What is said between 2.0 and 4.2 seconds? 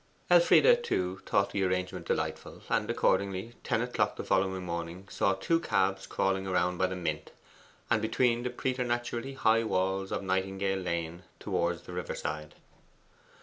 delightful; and accordingly, ten o'clock